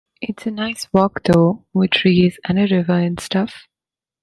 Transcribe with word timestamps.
It's 0.19 0.47
a 0.47 0.49
nice 0.49 0.91
walk 0.91 1.21
though, 1.25 1.63
with 1.75 1.91
trees 1.91 2.39
and 2.45 2.57
a 2.57 2.65
river 2.65 2.93
and 2.97 3.19
stuff. 3.19 3.67